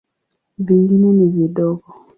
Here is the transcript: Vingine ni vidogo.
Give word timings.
Vingine 0.57 1.11
ni 1.13 1.25
vidogo. 1.25 1.83